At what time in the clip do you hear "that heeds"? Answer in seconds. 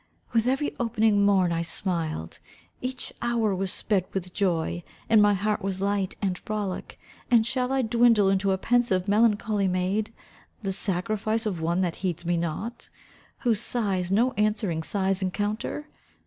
11.81-12.25